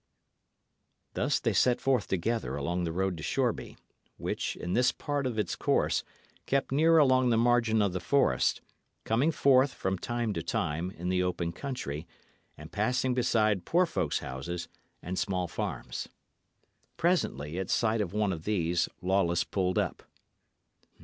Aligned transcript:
Thus 1.13 1.39
they 1.39 1.53
set 1.53 1.79
forth 1.79 2.07
together 2.07 2.55
along 2.55 2.85
the 2.85 2.91
road 2.91 3.17
to 3.17 3.21
Shoreby, 3.23 3.77
which, 4.17 4.55
in 4.55 4.73
this 4.73 4.91
part 4.91 5.27
of 5.27 5.37
its 5.37 5.55
course, 5.55 6.03
kept 6.47 6.71
near 6.71 6.97
along 6.97 7.29
the 7.29 7.37
margin 7.37 7.83
or 7.83 7.89
the 7.89 7.99
forest, 7.99 8.61
coming 9.03 9.29
forth, 9.31 9.75
from 9.75 9.99
time 9.99 10.33
to 10.33 10.41
time, 10.41 10.89
in 10.89 11.09
the 11.09 11.21
open 11.21 11.51
country, 11.51 12.07
and 12.57 12.71
passing 12.71 13.13
beside 13.13 13.63
poor 13.63 13.85
folks' 13.85 14.21
houses 14.25 14.67
and 15.03 15.19
small 15.19 15.47
farms. 15.47 16.09
Presently 16.97 17.59
at 17.59 17.69
sight 17.69 18.01
of 18.01 18.11
one 18.11 18.33
of 18.33 18.43
these, 18.43 18.89
Lawless 19.03 19.43
pulled 19.43 19.77
up. 19.77 20.01